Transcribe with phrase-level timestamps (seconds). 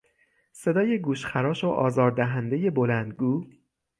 [0.51, 3.45] صدای گوش خراش و آزار دهندهی بلند گو